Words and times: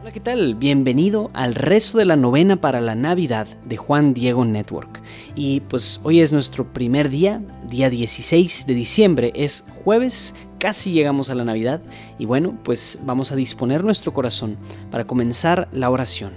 Hola, 0.00 0.12
¿qué 0.12 0.20
tal? 0.20 0.54
Bienvenido 0.54 1.30
al 1.34 1.54
rezo 1.54 1.98
de 1.98 2.06
la 2.06 2.16
novena 2.16 2.56
para 2.56 2.80
la 2.80 2.94
Navidad 2.94 3.46
de 3.66 3.76
Juan 3.76 4.14
Diego 4.14 4.46
Network. 4.46 5.02
Y 5.34 5.60
pues 5.60 6.00
hoy 6.02 6.22
es 6.22 6.32
nuestro 6.32 6.72
primer 6.72 7.10
día, 7.10 7.42
día 7.68 7.90
16 7.90 8.64
de 8.66 8.72
diciembre, 8.72 9.30
es 9.34 9.62
jueves, 9.84 10.34
casi 10.58 10.92
llegamos 10.92 11.28
a 11.28 11.34
la 11.34 11.44
Navidad 11.44 11.82
y 12.18 12.24
bueno, 12.24 12.58
pues 12.64 12.98
vamos 13.02 13.30
a 13.30 13.36
disponer 13.36 13.84
nuestro 13.84 14.14
corazón 14.14 14.56
para 14.90 15.04
comenzar 15.04 15.68
la 15.70 15.90
oración. 15.90 16.32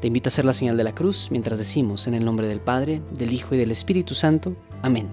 Te 0.00 0.06
invito 0.06 0.28
a 0.28 0.30
hacer 0.30 0.46
la 0.46 0.54
señal 0.54 0.78
de 0.78 0.84
la 0.84 0.94
cruz 0.94 1.28
mientras 1.30 1.58
decimos 1.58 2.06
en 2.06 2.14
el 2.14 2.24
nombre 2.24 2.48
del 2.48 2.60
Padre, 2.60 3.02
del 3.10 3.34
Hijo 3.34 3.54
y 3.54 3.58
del 3.58 3.72
Espíritu 3.72 4.14
Santo. 4.14 4.56
Amén. 4.80 5.06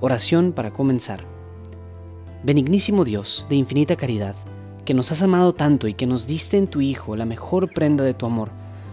Oración 0.00 0.50
para 0.50 0.72
comenzar. 0.72 1.20
Benignísimo 2.42 3.04
Dios, 3.04 3.46
de 3.48 3.54
infinita 3.54 3.94
caridad, 3.94 4.34
que 4.84 4.94
nos 4.94 5.12
has 5.12 5.22
amado 5.22 5.52
tanto 5.52 5.88
y 5.88 5.94
que 5.94 6.06
nos 6.06 6.26
diste 6.26 6.56
en 6.58 6.66
tu 6.66 6.80
Hijo 6.80 7.16
la 7.16 7.24
mejor 7.24 7.70
prenda 7.70 8.04
de 8.04 8.14
tu 8.14 8.26
amor, 8.26 8.50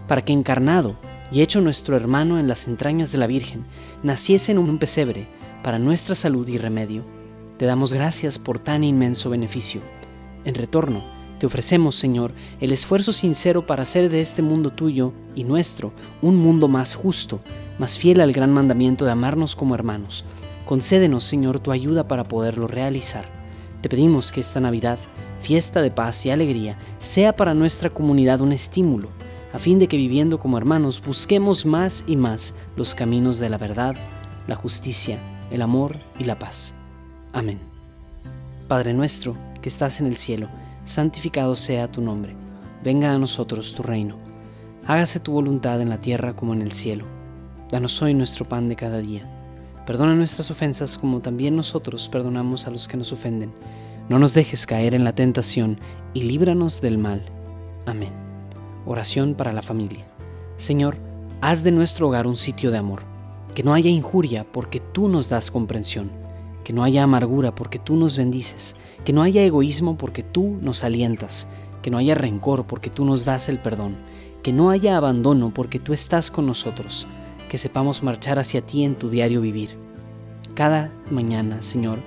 para 0.08 0.22
que 0.22 0.32
encarnado 0.32 0.94
y 1.32 1.42
hecho 1.42 1.60
nuestro 1.60 1.96
hermano 1.96 2.38
en 2.38 2.48
las 2.48 2.66
entrañas 2.66 3.12
de 3.12 3.18
la 3.18 3.26
Virgen, 3.26 3.64
naciese 4.02 4.52
en 4.52 4.58
un 4.58 4.78
pesebre 4.78 5.28
para 5.62 5.78
nuestra 5.78 6.14
salud 6.14 6.46
y 6.48 6.58
remedio, 6.58 7.04
te 7.58 7.66
damos 7.66 7.92
gracias 7.92 8.38
por 8.38 8.58
tan 8.58 8.82
inmenso 8.84 9.30
beneficio. 9.30 9.80
En 10.44 10.54
retorno, 10.54 11.04
te 11.38 11.46
ofrecemos, 11.46 11.94
Señor, 11.94 12.32
el 12.60 12.72
esfuerzo 12.72 13.12
sincero 13.12 13.66
para 13.66 13.82
hacer 13.82 14.10
de 14.10 14.20
este 14.20 14.42
mundo 14.42 14.70
tuyo 14.70 15.12
y 15.34 15.44
nuestro 15.44 15.92
un 16.22 16.36
mundo 16.36 16.68
más 16.68 16.94
justo, 16.94 17.40
más 17.78 17.98
fiel 17.98 18.20
al 18.20 18.32
gran 18.32 18.52
mandamiento 18.52 19.04
de 19.04 19.12
amarnos 19.12 19.56
como 19.56 19.74
hermanos. 19.74 20.24
Concédenos, 20.66 21.24
Señor, 21.24 21.60
tu 21.60 21.72
ayuda 21.72 22.08
para 22.08 22.24
poderlo 22.24 22.66
realizar. 22.66 23.26
Te 23.80 23.88
pedimos 23.88 24.32
que 24.32 24.40
esta 24.40 24.60
Navidad 24.60 24.98
fiesta 25.40 25.80
de 25.80 25.90
paz 25.90 26.24
y 26.26 26.30
alegría, 26.30 26.78
sea 26.98 27.34
para 27.34 27.54
nuestra 27.54 27.90
comunidad 27.90 28.40
un 28.40 28.52
estímulo, 28.52 29.08
a 29.52 29.58
fin 29.58 29.78
de 29.78 29.88
que 29.88 29.96
viviendo 29.96 30.38
como 30.38 30.58
hermanos 30.58 31.02
busquemos 31.04 31.66
más 31.66 32.04
y 32.06 32.16
más 32.16 32.54
los 32.76 32.94
caminos 32.94 33.38
de 33.38 33.48
la 33.48 33.58
verdad, 33.58 33.96
la 34.46 34.54
justicia, 34.54 35.18
el 35.50 35.62
amor 35.62 35.96
y 36.18 36.24
la 36.24 36.38
paz. 36.38 36.74
Amén. 37.32 37.58
Padre 38.68 38.92
nuestro, 38.94 39.36
que 39.60 39.68
estás 39.68 40.00
en 40.00 40.06
el 40.06 40.16
cielo, 40.16 40.48
santificado 40.84 41.56
sea 41.56 41.90
tu 41.90 42.00
nombre. 42.00 42.34
Venga 42.84 43.12
a 43.12 43.18
nosotros 43.18 43.74
tu 43.74 43.82
reino. 43.82 44.16
Hágase 44.86 45.20
tu 45.20 45.32
voluntad 45.32 45.80
en 45.80 45.88
la 45.88 45.98
tierra 45.98 46.34
como 46.34 46.54
en 46.54 46.62
el 46.62 46.72
cielo. 46.72 47.04
Danos 47.70 48.00
hoy 48.02 48.14
nuestro 48.14 48.48
pan 48.48 48.68
de 48.68 48.76
cada 48.76 48.98
día. 48.98 49.22
Perdona 49.86 50.14
nuestras 50.14 50.50
ofensas 50.50 50.98
como 50.98 51.20
también 51.20 51.56
nosotros 51.56 52.08
perdonamos 52.08 52.66
a 52.66 52.70
los 52.70 52.86
que 52.86 52.96
nos 52.96 53.12
ofenden 53.12 53.52
no 54.10 54.18
nos 54.18 54.34
dejes 54.34 54.66
caer 54.66 54.96
en 54.96 55.04
la 55.04 55.14
tentación 55.14 55.78
y 56.14 56.22
líbranos 56.22 56.80
del 56.80 56.98
mal. 56.98 57.22
Amén. 57.86 58.12
Oración 58.84 59.34
para 59.36 59.52
la 59.52 59.62
familia. 59.62 60.04
Señor, 60.56 60.96
haz 61.40 61.62
de 61.62 61.70
nuestro 61.70 62.08
hogar 62.08 62.26
un 62.26 62.36
sitio 62.36 62.72
de 62.72 62.78
amor. 62.78 63.02
Que 63.54 63.62
no 63.62 63.72
haya 63.72 63.88
injuria 63.88 64.44
porque 64.50 64.80
tú 64.80 65.06
nos 65.06 65.28
das 65.28 65.52
comprensión. 65.52 66.10
Que 66.64 66.72
no 66.72 66.82
haya 66.82 67.04
amargura 67.04 67.54
porque 67.54 67.78
tú 67.78 67.94
nos 67.94 68.16
bendices. 68.16 68.74
Que 69.04 69.12
no 69.12 69.22
haya 69.22 69.44
egoísmo 69.44 69.96
porque 69.96 70.24
tú 70.24 70.58
nos 70.60 70.82
alientas. 70.82 71.46
Que 71.80 71.92
no 71.92 71.98
haya 71.98 72.16
rencor 72.16 72.64
porque 72.64 72.90
tú 72.90 73.04
nos 73.04 73.24
das 73.24 73.48
el 73.48 73.60
perdón. 73.60 73.94
Que 74.42 74.52
no 74.52 74.70
haya 74.70 74.96
abandono 74.96 75.52
porque 75.54 75.78
tú 75.78 75.92
estás 75.92 76.32
con 76.32 76.46
nosotros. 76.46 77.06
Que 77.48 77.58
sepamos 77.58 78.02
marchar 78.02 78.40
hacia 78.40 78.60
ti 78.60 78.82
en 78.82 78.96
tu 78.96 79.08
diario 79.08 79.40
vivir. 79.40 79.76
Cada 80.56 80.90
mañana, 81.12 81.62
Señor, 81.62 82.00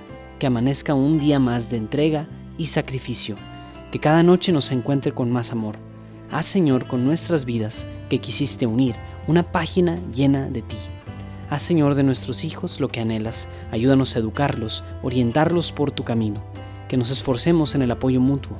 que 0.44 0.48
amanezca 0.48 0.92
un 0.92 1.18
día 1.18 1.38
más 1.38 1.70
de 1.70 1.78
entrega 1.78 2.26
y 2.58 2.66
sacrificio, 2.66 3.34
que 3.90 3.98
cada 3.98 4.22
noche 4.22 4.52
nos 4.52 4.72
encuentre 4.72 5.10
con 5.10 5.30
más 5.30 5.52
amor. 5.52 5.76
Haz, 6.30 6.44
Señor, 6.44 6.86
con 6.86 7.02
nuestras 7.02 7.46
vidas 7.46 7.86
que 8.10 8.18
quisiste 8.18 8.66
unir 8.66 8.94
una 9.26 9.42
página 9.42 9.96
llena 10.14 10.50
de 10.50 10.60
ti. 10.60 10.76
Haz, 11.48 11.62
Señor, 11.62 11.94
de 11.94 12.02
nuestros 12.02 12.44
hijos 12.44 12.78
lo 12.78 12.88
que 12.88 13.00
anhelas. 13.00 13.48
Ayúdanos 13.70 14.16
a 14.16 14.18
educarlos, 14.18 14.84
orientarlos 15.02 15.72
por 15.72 15.92
tu 15.92 16.04
camino. 16.04 16.42
Que 16.90 16.98
nos 16.98 17.10
esforcemos 17.10 17.74
en 17.74 17.80
el 17.80 17.92
apoyo 17.92 18.20
mutuo. 18.20 18.58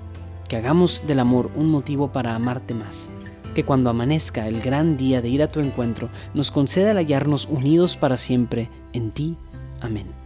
Que 0.49 0.57
hagamos 0.57 1.07
del 1.07 1.21
amor 1.21 1.51
un 1.55 1.69
motivo 1.69 2.13
para 2.13 2.35
amarte 2.35 2.73
más. 2.73 3.11
Que 3.55 3.63
cuando 3.63 3.91
amanezca 3.91 4.49
el 4.49 4.63
gran 4.63 4.97
día 4.97 5.21
de 5.21 5.29
ir 5.29 5.43
a 5.43 5.49
tu 5.49 5.61
encuentro, 5.61 6.09
nos 6.33 6.51
conceda 6.51 6.93
el 6.93 6.97
hallarnos 6.97 7.45
unidos 7.45 7.95
para 7.99 8.17
siempre 8.17 8.71
en 8.95 9.11
ti. 9.11 9.37
Amén. 9.83 10.24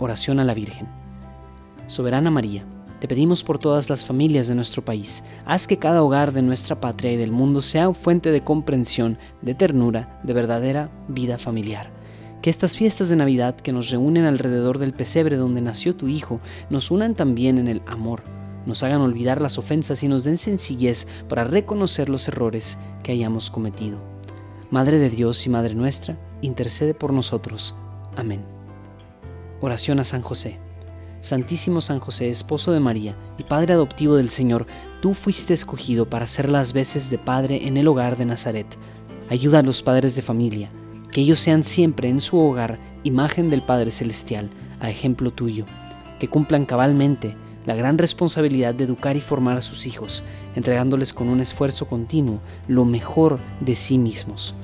Oración 0.00 0.40
a 0.40 0.44
la 0.44 0.54
Virgen. 0.54 0.88
Soberana 1.86 2.30
María, 2.30 2.64
te 3.00 3.08
pedimos 3.08 3.44
por 3.44 3.58
todas 3.58 3.88
las 3.88 4.04
familias 4.04 4.48
de 4.48 4.54
nuestro 4.54 4.84
país, 4.84 5.22
haz 5.46 5.66
que 5.66 5.78
cada 5.78 6.02
hogar 6.02 6.32
de 6.32 6.42
nuestra 6.42 6.80
patria 6.80 7.12
y 7.12 7.16
del 7.16 7.30
mundo 7.30 7.62
sea 7.62 7.92
fuente 7.92 8.30
de 8.30 8.42
comprensión, 8.42 9.18
de 9.40 9.54
ternura, 9.54 10.20
de 10.22 10.32
verdadera 10.32 10.90
vida 11.08 11.38
familiar. 11.38 11.90
Que 12.42 12.50
estas 12.50 12.76
fiestas 12.76 13.08
de 13.08 13.16
Navidad 13.16 13.56
que 13.56 13.72
nos 13.72 13.90
reúnen 13.90 14.24
alrededor 14.24 14.78
del 14.78 14.92
pesebre 14.92 15.36
donde 15.36 15.60
nació 15.60 15.94
tu 15.94 16.08
Hijo 16.08 16.40
nos 16.70 16.90
unan 16.90 17.14
también 17.14 17.58
en 17.58 17.68
el 17.68 17.82
amor, 17.86 18.22
nos 18.66 18.82
hagan 18.82 19.00
olvidar 19.00 19.40
las 19.40 19.58
ofensas 19.58 20.02
y 20.02 20.08
nos 20.08 20.24
den 20.24 20.38
sencillez 20.38 21.06
para 21.28 21.44
reconocer 21.44 22.08
los 22.08 22.28
errores 22.28 22.78
que 23.02 23.12
hayamos 23.12 23.50
cometido. 23.50 23.98
Madre 24.70 24.98
de 24.98 25.10
Dios 25.10 25.46
y 25.46 25.50
Madre 25.50 25.74
nuestra, 25.74 26.18
intercede 26.42 26.94
por 26.94 27.12
nosotros. 27.12 27.74
Amén. 28.16 28.59
Oración 29.62 30.00
a 30.00 30.04
San 30.04 30.22
José. 30.22 30.56
Santísimo 31.20 31.82
San 31.82 32.00
José, 32.00 32.30
esposo 32.30 32.72
de 32.72 32.80
María 32.80 33.14
y 33.36 33.42
Padre 33.42 33.74
adoptivo 33.74 34.16
del 34.16 34.30
Señor, 34.30 34.66
tú 35.02 35.12
fuiste 35.12 35.52
escogido 35.52 36.08
para 36.08 36.24
hacer 36.24 36.48
las 36.48 36.72
veces 36.72 37.10
de 37.10 37.18
Padre 37.18 37.66
en 37.68 37.76
el 37.76 37.86
hogar 37.86 38.16
de 38.16 38.24
Nazaret. 38.24 38.66
Ayuda 39.28 39.58
a 39.58 39.62
los 39.62 39.82
padres 39.82 40.14
de 40.14 40.22
familia, 40.22 40.70
que 41.12 41.20
ellos 41.20 41.40
sean 41.40 41.62
siempre 41.62 42.08
en 42.08 42.22
su 42.22 42.38
hogar 42.38 42.78
imagen 43.04 43.50
del 43.50 43.60
Padre 43.60 43.90
Celestial, 43.90 44.48
a 44.80 44.88
ejemplo 44.88 45.30
tuyo, 45.30 45.66
que 46.18 46.28
cumplan 46.28 46.64
cabalmente 46.64 47.34
la 47.66 47.74
gran 47.74 47.98
responsabilidad 47.98 48.74
de 48.74 48.84
educar 48.84 49.14
y 49.14 49.20
formar 49.20 49.58
a 49.58 49.62
sus 49.62 49.84
hijos, 49.84 50.22
entregándoles 50.56 51.12
con 51.12 51.28
un 51.28 51.42
esfuerzo 51.42 51.86
continuo 51.86 52.40
lo 52.66 52.86
mejor 52.86 53.38
de 53.60 53.74
sí 53.74 53.98
mismos. 53.98 54.54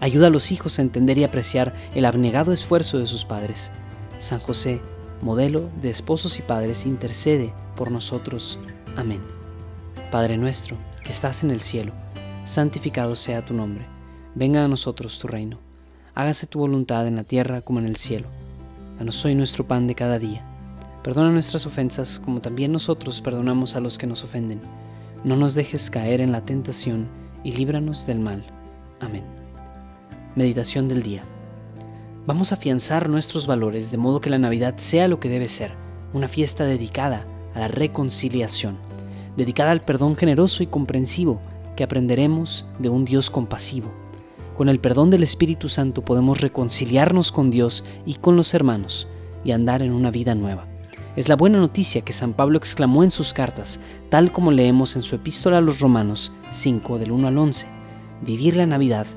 Ayuda 0.00 0.26
a 0.26 0.30
los 0.30 0.52
hijos 0.52 0.78
a 0.78 0.82
entender 0.82 1.16
y 1.16 1.24
apreciar 1.24 1.72
el 1.94 2.04
abnegado 2.04 2.52
esfuerzo 2.52 2.98
de 2.98 3.06
sus 3.06 3.24
padres 3.24 3.72
San 4.22 4.38
José, 4.38 4.80
modelo 5.20 5.68
de 5.82 5.90
esposos 5.90 6.38
y 6.38 6.42
padres, 6.42 6.86
intercede 6.86 7.52
por 7.74 7.90
nosotros. 7.90 8.60
Amén. 8.96 9.20
Padre 10.12 10.36
nuestro, 10.36 10.76
que 11.02 11.08
estás 11.08 11.42
en 11.42 11.50
el 11.50 11.60
cielo, 11.60 11.92
santificado 12.44 13.16
sea 13.16 13.44
tu 13.44 13.52
nombre. 13.52 13.84
Venga 14.36 14.64
a 14.64 14.68
nosotros 14.68 15.18
tu 15.18 15.26
reino. 15.26 15.58
Hágase 16.14 16.46
tu 16.46 16.60
voluntad 16.60 17.08
en 17.08 17.16
la 17.16 17.24
tierra 17.24 17.62
como 17.62 17.80
en 17.80 17.86
el 17.86 17.96
cielo. 17.96 18.28
Danos 18.96 19.24
hoy 19.24 19.34
nuestro 19.34 19.66
pan 19.66 19.88
de 19.88 19.96
cada 19.96 20.20
día. 20.20 20.46
Perdona 21.02 21.32
nuestras 21.32 21.66
ofensas 21.66 22.20
como 22.24 22.40
también 22.40 22.70
nosotros 22.70 23.20
perdonamos 23.22 23.74
a 23.74 23.80
los 23.80 23.98
que 23.98 24.06
nos 24.06 24.22
ofenden. 24.22 24.60
No 25.24 25.34
nos 25.34 25.54
dejes 25.54 25.90
caer 25.90 26.20
en 26.20 26.30
la 26.30 26.42
tentación 26.42 27.08
y 27.42 27.54
líbranos 27.54 28.06
del 28.06 28.20
mal. 28.20 28.44
Amén. 29.00 29.24
Meditación 30.36 30.86
del 30.86 31.02
día. 31.02 31.24
Vamos 32.24 32.52
a 32.52 32.54
afianzar 32.54 33.08
nuestros 33.08 33.48
valores 33.48 33.90
de 33.90 33.96
modo 33.96 34.20
que 34.20 34.30
la 34.30 34.38
Navidad 34.38 34.74
sea 34.76 35.08
lo 35.08 35.18
que 35.18 35.28
debe 35.28 35.48
ser, 35.48 35.72
una 36.12 36.28
fiesta 36.28 36.64
dedicada 36.64 37.24
a 37.52 37.58
la 37.58 37.66
reconciliación, 37.66 38.78
dedicada 39.36 39.72
al 39.72 39.80
perdón 39.80 40.14
generoso 40.14 40.62
y 40.62 40.68
comprensivo 40.68 41.40
que 41.74 41.82
aprenderemos 41.82 42.64
de 42.78 42.90
un 42.90 43.04
Dios 43.04 43.28
compasivo. 43.28 43.92
Con 44.56 44.68
el 44.68 44.78
perdón 44.78 45.10
del 45.10 45.24
Espíritu 45.24 45.68
Santo 45.68 46.02
podemos 46.02 46.40
reconciliarnos 46.40 47.32
con 47.32 47.50
Dios 47.50 47.84
y 48.06 48.14
con 48.14 48.36
los 48.36 48.54
hermanos 48.54 49.08
y 49.44 49.50
andar 49.50 49.82
en 49.82 49.90
una 49.92 50.12
vida 50.12 50.36
nueva. 50.36 50.66
Es 51.16 51.28
la 51.28 51.34
buena 51.34 51.58
noticia 51.58 52.02
que 52.02 52.12
San 52.12 52.34
Pablo 52.34 52.56
exclamó 52.56 53.02
en 53.02 53.10
sus 53.10 53.32
cartas, 53.32 53.80
tal 54.10 54.30
como 54.30 54.52
leemos 54.52 54.94
en 54.94 55.02
su 55.02 55.16
epístola 55.16 55.58
a 55.58 55.60
los 55.60 55.80
Romanos 55.80 56.30
5 56.52 57.00
del 57.00 57.10
1 57.10 57.26
al 57.26 57.36
11. 57.36 57.66
Vivir 58.20 58.56
la 58.56 58.66
Navidad 58.66 59.08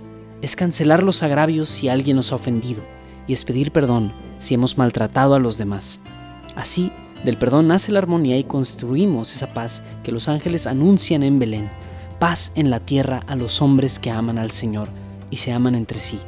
es 0.42 0.56
cancelar 0.56 1.04
los 1.04 1.22
agravios 1.22 1.69
si 1.69 1.88
alguien 1.88 2.16
nos 2.16 2.31
ha 2.31 2.36
ofendido 2.36 2.95
y 3.27 3.33
es 3.33 3.44
pedir 3.44 3.72
perdón 3.72 4.13
si 4.38 4.54
hemos 4.54 4.77
maltratado 4.77 5.36
a 5.36 5.39
los 5.39 5.57
demás. 5.57 6.00
Así, 6.56 6.92
del 7.24 7.38
perdón 7.38 7.68
nace 7.68 7.92
la 7.92 8.00
armonía 8.00 8.38
y 8.38 8.44
construimos 8.44 9.33
esa 9.33 9.54
paz 9.54 9.83
que 10.04 10.12
los 10.12 10.30
ángeles 10.30 10.68
anuncian 10.68 11.24
en 11.24 11.39
Belén, 11.39 11.69
paz 12.19 12.51
en 12.56 12.69
la 12.69 12.80
tierra 12.80 13.24
a 13.27 13.36
los 13.36 13.62
hombres 13.62 14.00
que 14.00 14.12
aman 14.12 14.38
al 14.38 14.51
Señor 14.51 14.88
y 15.31 15.38
se 15.38 15.51
aman 15.51 15.75
entre 15.75 16.00
sí. 16.00 16.19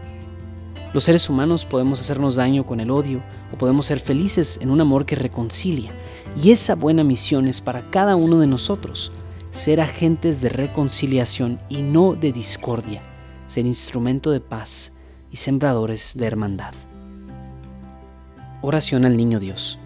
Los 0.94 1.04
seres 1.04 1.30
humanos 1.30 1.66
podemos 1.66 2.00
hacernos 2.00 2.36
daño 2.36 2.66
con 2.66 2.80
el 2.80 2.90
odio 2.90 3.22
o 3.54 3.58
podemos 3.58 3.86
ser 3.86 4.00
felices 4.00 4.58
en 4.62 4.72
un 4.72 4.82
amor 4.82 5.06
que 5.06 5.16
reconcilia, 5.16 5.92
y 6.42 6.52
esa 6.52 6.76
buena 6.76 7.04
misión 7.04 7.48
es 7.48 7.62
para 7.62 7.90
cada 7.90 8.16
uno 8.16 8.40
de 8.40 8.48
nosotros, 8.48 9.12
ser 9.52 9.82
agentes 9.82 10.42
de 10.42 10.50
reconciliación 10.50 11.60
y 11.70 11.82
no 11.82 12.14
de 12.14 12.32
discordia, 12.32 13.02
ser 13.48 13.66
instrumento 13.66 14.32
de 14.32 14.40
paz 14.40 14.94
y 15.32 15.38
sembradores 15.38 16.14
de 16.16 16.26
hermandad. 16.26 16.74
Oración 18.62 19.06
al 19.06 19.18
Niño 19.18 19.40
Dios. 19.40 19.80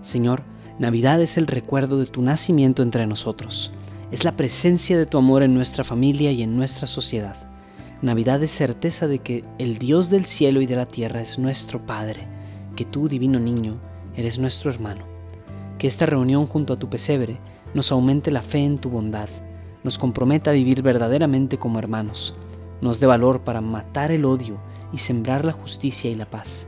Señor, 0.00 0.42
Navidad 0.78 1.20
es 1.20 1.36
el 1.36 1.46
recuerdo 1.46 1.98
de 1.98 2.06
tu 2.06 2.22
nacimiento 2.22 2.82
entre 2.82 3.06
nosotros. 3.06 3.70
es 4.10 4.24
la 4.24 4.36
presencia 4.36 4.98
de 4.98 5.06
tu 5.06 5.18
amor 5.18 5.44
en 5.44 5.54
nuestra 5.54 5.84
familia 5.84 6.32
y 6.32 6.42
en 6.42 6.56
nuestra 6.56 6.88
sociedad. 6.88 7.36
Navidad 8.02 8.42
es 8.42 8.50
certeza 8.50 9.06
de 9.06 9.20
que 9.20 9.44
el 9.58 9.78
Dios 9.78 10.10
del 10.10 10.24
cielo 10.24 10.60
y 10.60 10.66
de 10.66 10.74
la 10.74 10.86
tierra 10.86 11.20
es 11.20 11.38
nuestro 11.38 11.86
Padre, 11.86 12.26
que 12.74 12.84
tú, 12.84 13.08
divino 13.08 13.38
niño, 13.38 13.76
eres 14.16 14.38
nuestro 14.38 14.70
hermano. 14.70 15.04
Que 15.78 15.86
esta 15.86 16.06
reunión 16.06 16.46
junto 16.46 16.72
a 16.72 16.78
tu 16.78 16.88
pesebre 16.88 17.36
nos 17.74 17.92
aumente 17.92 18.30
la 18.30 18.42
fe 18.42 18.64
en 18.64 18.78
tu 18.78 18.90
bondad, 18.90 19.28
nos 19.84 19.98
comprometa 19.98 20.50
a 20.50 20.54
vivir 20.54 20.82
verdaderamente 20.82 21.58
como 21.58 21.78
hermanos, 21.78 22.34
nos 22.80 23.00
dé 23.00 23.06
valor 23.06 23.42
para 23.42 23.60
matar 23.60 24.10
el 24.10 24.24
odio 24.24 24.58
y 24.92 24.98
sembrar 24.98 25.44
la 25.44 25.52
justicia 25.52 26.10
y 26.10 26.14
la 26.14 26.26
paz. 26.26 26.66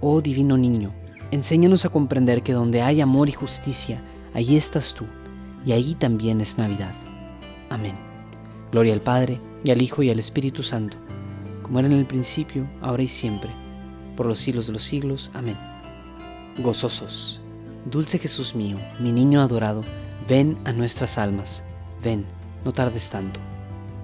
Oh 0.00 0.20
divino 0.20 0.56
niño, 0.56 0.92
enséñanos 1.30 1.84
a 1.84 1.88
comprender 1.88 2.42
que 2.42 2.52
donde 2.52 2.82
hay 2.82 3.00
amor 3.00 3.28
y 3.28 3.32
justicia, 3.32 4.00
allí 4.34 4.56
estás 4.56 4.94
tú, 4.94 5.04
y 5.64 5.72
allí 5.72 5.94
también 5.94 6.40
es 6.40 6.58
Navidad. 6.58 6.92
Amén. 7.70 7.96
Gloria 8.72 8.94
al 8.94 9.00
Padre, 9.00 9.40
y 9.64 9.70
al 9.70 9.82
Hijo, 9.82 10.02
y 10.02 10.10
al 10.10 10.18
Espíritu 10.18 10.62
Santo, 10.62 10.96
como 11.62 11.78
era 11.78 11.88
en 11.88 11.94
el 11.94 12.06
principio, 12.06 12.66
ahora 12.80 13.02
y 13.02 13.08
siempre, 13.08 13.50
por 14.16 14.26
los 14.26 14.38
siglos 14.38 14.66
de 14.66 14.72
los 14.72 14.82
siglos. 14.82 15.30
Amén. 15.34 15.56
Gozosos, 16.58 17.40
dulce 17.90 18.18
Jesús 18.18 18.54
mío, 18.54 18.76
mi 19.00 19.12
niño 19.12 19.42
adorado, 19.42 19.84
ven 20.28 20.56
a 20.64 20.72
nuestras 20.72 21.18
almas, 21.18 21.64
ven, 22.02 22.24
no 22.64 22.72
tardes 22.72 23.10
tanto. 23.10 23.40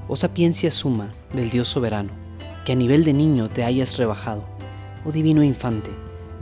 Oh 0.09 0.17
sapiencia 0.17 0.71
suma 0.71 1.11
del 1.33 1.50
Dios 1.50 1.69
soberano, 1.69 2.11
que 2.64 2.73
a 2.73 2.76
nivel 2.76 3.05
de 3.05 3.12
niño 3.12 3.49
te 3.49 3.64
hayas 3.64 3.97
rebajado. 3.97 4.44
Oh 5.05 5.12
divino 5.12 5.43
infante, 5.43 5.91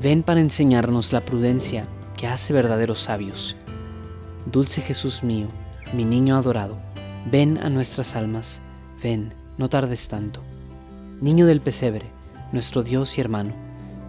ven 0.01 0.23
para 0.23 0.41
enseñarnos 0.41 1.13
la 1.13 1.21
prudencia 1.23 1.87
que 2.17 2.27
hace 2.27 2.53
verdaderos 2.53 3.01
sabios. 3.01 3.57
Dulce 4.47 4.81
Jesús 4.81 5.23
mío, 5.23 5.49
mi 5.93 6.05
niño 6.05 6.37
adorado, 6.37 6.77
ven 7.31 7.59
a 7.59 7.69
nuestras 7.69 8.17
almas, 8.17 8.61
ven, 9.03 9.33
no 9.59 9.69
tardes 9.69 10.09
tanto. 10.09 10.41
Niño 11.21 11.47
del 11.47 11.61
pesebre, 11.61 12.07
nuestro 12.53 12.83
Dios 12.83 13.17
y 13.17 13.21
hermano, 13.21 13.53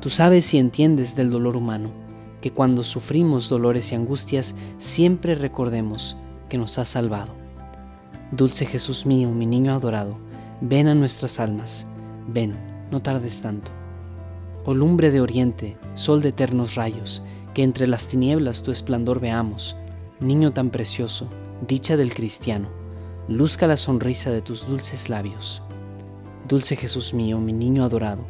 tú 0.01 0.09
sabes 0.09 0.53
y 0.53 0.57
entiendes 0.57 1.15
del 1.15 1.29
dolor 1.29 1.55
humano, 1.55 1.91
que 2.41 2.51
cuando 2.51 2.83
sufrimos 2.83 3.49
dolores 3.49 3.91
y 3.91 3.95
angustias 3.95 4.55
siempre 4.79 5.35
recordemos 5.35 6.17
que 6.49 6.57
nos 6.57 6.77
has 6.77 6.89
salvado. 6.89 7.33
Dulce 8.31 8.65
Jesús 8.65 9.05
mío, 9.05 9.29
mi 9.29 9.45
niño 9.45 9.73
adorado, 9.73 10.17
ven 10.61 10.87
a 10.87 10.95
nuestras 10.95 11.39
almas, 11.39 11.85
ven, 12.27 12.55
no 12.91 13.01
tardes 13.01 13.41
tanto. 13.41 13.71
Oh 14.65 14.73
lumbre 14.73 15.11
de 15.11 15.21
oriente, 15.21 15.77
sol 15.95 16.21
de 16.21 16.29
eternos 16.29 16.75
rayos, 16.75 17.23
que 17.53 17.63
entre 17.63 17.87
las 17.87 18.07
tinieblas 18.07 18.63
tu 18.63 18.71
esplendor 18.71 19.19
veamos, 19.19 19.75
niño 20.19 20.53
tan 20.53 20.69
precioso, 20.69 21.27
dicha 21.67 21.97
del 21.97 22.13
cristiano, 22.13 22.69
luzca 23.27 23.67
la 23.67 23.77
sonrisa 23.77 24.31
de 24.31 24.41
tus 24.41 24.67
dulces 24.67 25.09
labios. 25.09 25.61
Dulce 26.47 26.75
Jesús 26.75 27.13
mío, 27.13 27.39
mi 27.39 27.53
niño 27.53 27.83
adorado, 27.83 28.23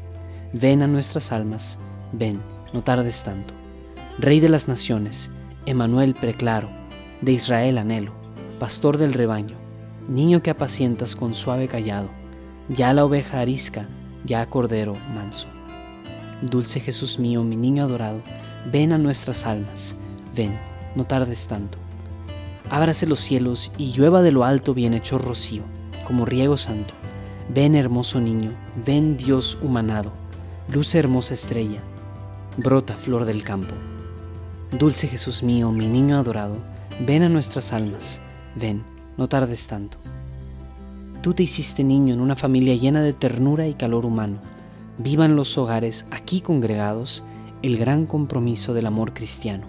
ven 0.54 0.82
a 0.82 0.88
nuestras 0.88 1.32
almas, 1.32 1.80
ven, 2.14 2.40
no 2.74 2.82
tardes 2.82 3.24
tanto. 3.24 3.54
Rey 4.20 4.40
de 4.40 4.50
las 4.50 4.68
naciones, 4.68 5.32
Emanuel 5.66 6.14
preclaro, 6.14 6.70
de 7.22 7.34
Israel 7.34 7.78
anhelo, 7.78 8.14
pastor 8.60 8.98
del 8.98 9.14
rebaño, 9.14 9.58
niño 10.08 10.42
que 10.42 10.50
apacientas 10.50 11.16
con 11.16 11.34
suave 11.34 11.68
callado, 11.68 12.10
ya 12.76 12.94
la 12.94 13.04
oveja 13.04 13.42
arisca, 13.42 13.86
ya 14.24 14.46
cordero 14.46 14.96
manso. 15.14 15.48
Dulce 16.42 16.80
Jesús 16.80 17.20
mío, 17.20 17.44
mi 17.44 17.56
niño 17.56 17.84
adorado, 17.84 18.22
ven 18.72 18.94
a 18.94 18.98
nuestras 18.98 19.46
almas, 19.46 19.96
ven, 20.36 20.58
no 20.96 21.04
tardes 21.04 21.48
tanto. 21.48 21.78
Ábrase 22.70 23.06
los 23.06 23.20
cielos 23.20 23.72
y 23.78 23.92
llueva 23.92 24.22
de 24.22 24.32
lo 24.32 24.46
alto 24.46 24.74
bien 24.74 24.94
hecho 24.94 25.18
rocío, 25.18 25.64
como 26.06 26.26
riego 26.26 26.56
santo. 26.56 26.94
Ven 27.54 27.76
hermoso 27.76 28.22
niño, 28.22 28.52
ven 28.86 29.18
Dios 29.18 29.58
humanado, 29.62 30.12
luce 30.70 30.98
hermosa 30.98 31.34
estrella, 31.34 31.82
brota 32.56 32.94
flor 32.94 33.26
del 33.26 33.44
campo. 33.44 33.76
Dulce 34.80 35.10
Jesús 35.10 35.44
mío, 35.44 35.72
mi 35.72 35.88
niño 35.88 36.18
adorado, 36.18 36.56
ven 37.06 37.24
a 37.24 37.30
nuestras 37.30 37.74
almas, 37.74 38.22
ven, 38.56 38.84
no 39.18 39.28
tardes 39.28 39.68
tanto. 39.68 39.98
Tú 41.22 41.36
te 41.36 41.44
hiciste 41.44 41.84
niño 41.84 42.16
en 42.16 42.20
una 42.20 42.36
familia 42.36 42.74
llena 42.74 43.04
de 43.04 43.14
ternura 43.14 43.68
y 43.68 43.76
calor 43.76 44.08
humano. 44.08 44.40
Vivan 44.98 45.36
los 45.36 45.56
hogares 45.56 46.08
aquí 46.10 46.42
congregados 46.42 47.24
el 47.62 47.78
gran 47.78 48.08
compromiso 48.08 48.74
del 48.74 48.88
amor 48.88 49.14
cristiano. 49.14 49.68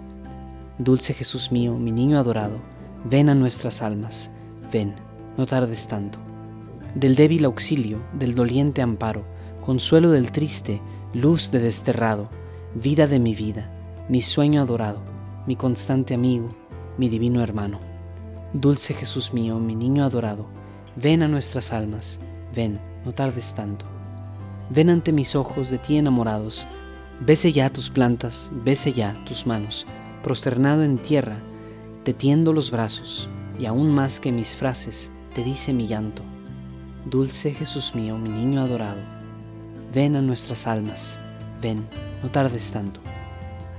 Dulce 0.79 1.13
Jesús 1.13 1.51
mío, 1.51 1.75
mi 1.75 1.91
niño 1.91 2.17
adorado, 2.17 2.57
ven 3.05 3.29
a 3.29 3.35
nuestras 3.35 3.83
almas, 3.83 4.31
ven, 4.71 4.95
no 5.37 5.45
tardes 5.45 5.87
tanto. 5.87 6.17
Del 6.95 7.15
débil 7.15 7.45
auxilio, 7.45 7.99
del 8.13 8.33
doliente 8.33 8.81
amparo, 8.81 9.23
consuelo 9.63 10.09
del 10.09 10.31
triste, 10.31 10.81
luz 11.13 11.51
de 11.51 11.59
desterrado, 11.59 12.29
vida 12.73 13.05
de 13.05 13.19
mi 13.19 13.35
vida, 13.35 13.69
mi 14.09 14.23
sueño 14.23 14.63
adorado, 14.63 15.03
mi 15.45 15.55
constante 15.55 16.15
amigo, 16.15 16.55
mi 16.97 17.09
divino 17.09 17.43
hermano. 17.43 17.77
Dulce 18.53 18.95
Jesús 18.95 19.33
mío, 19.33 19.59
mi 19.59 19.75
niño 19.75 20.03
adorado, 20.03 20.47
ven 20.95 21.23
a 21.23 21.27
nuestras 21.27 21.73
almas, 21.73 22.19
ven, 22.55 22.79
no 23.05 23.11
tardes 23.11 23.53
tanto. 23.53 23.85
Ven 24.69 24.89
ante 24.89 25.11
mis 25.11 25.35
ojos 25.35 25.69
de 25.69 25.77
ti 25.77 25.97
enamorados, 25.97 26.65
bese 27.19 27.51
ya 27.51 27.69
tus 27.69 27.89
plantas, 27.89 28.51
bese 28.63 28.93
ya 28.93 29.15
tus 29.25 29.45
manos, 29.45 29.85
prosternado 30.23 30.83
en 30.83 30.97
tierra, 30.97 31.37
te 32.03 32.13
tiendo 32.13 32.53
los 32.53 32.71
brazos, 32.71 33.29
y 33.59 33.65
aún 33.65 33.93
más 33.93 34.19
que 34.19 34.31
mis 34.31 34.55
frases, 34.55 35.09
te 35.35 35.43
dice 35.43 35.73
mi 35.73 35.87
llanto. 35.87 36.23
Dulce 37.05 37.53
Jesús 37.53 37.95
mío, 37.95 38.17
mi 38.17 38.29
niño 38.29 38.61
adorado, 38.61 39.01
ven 39.93 40.15
a 40.15 40.21
nuestras 40.21 40.67
almas, 40.67 41.19
ven, 41.61 41.85
no 42.21 42.29
tardes 42.29 42.71
tanto. 42.71 42.99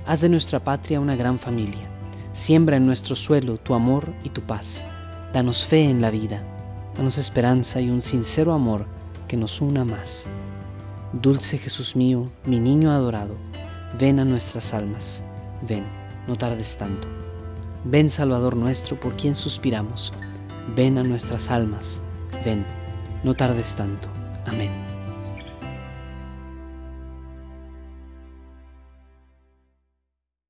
Haz 0.05 0.21
de 0.21 0.29
nuestra 0.29 0.59
patria 0.59 0.99
una 0.99 1.15
gran 1.15 1.39
familia 1.39 1.95
Siembra 2.35 2.75
en 2.75 2.85
nuestro 2.85 3.15
suelo 3.15 3.55
tu 3.55 3.73
amor 3.73 4.13
y 4.25 4.29
tu 4.29 4.41
paz. 4.41 4.83
Danos 5.31 5.65
fe 5.65 5.89
en 5.89 6.01
la 6.01 6.11
vida. 6.11 6.43
Danos 6.97 7.17
esperanza 7.17 7.81
y 7.81 7.89
un 7.89 8.01
sincero 8.01 8.53
amor 8.53 8.85
que 9.27 9.35
nos 9.35 9.59
una 9.59 9.83
más. 9.83 10.27
Dulce 11.11 11.57
Jesús 11.57 11.95
mío, 11.95 12.29
mi 12.45 12.59
niño 12.59 12.91
adorado, 12.91 13.35
ven 13.99 14.19
a 14.19 14.25
nuestras 14.25 14.73
almas. 14.73 15.23
Ven, 15.67 15.83
no 16.27 16.37
tardes 16.37 16.77
tanto. 16.77 17.07
Ven 17.83 18.09
Salvador 18.09 18.55
nuestro 18.55 18.99
por 18.99 19.15
quien 19.15 19.35
suspiramos. 19.35 20.13
Ven 20.75 20.97
a 20.97 21.03
nuestras 21.03 21.51
almas. 21.51 22.01
Ven, 22.43 22.65
no 23.23 23.33
tardes 23.35 23.75
tanto. 23.75 24.07
Amén. 24.45 24.84